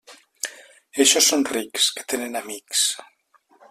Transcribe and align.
Eixos 1.05 1.29
són 1.33 1.45
rics, 1.51 1.91
que 1.99 2.09
tenen 2.15 2.43
amics. 2.45 2.85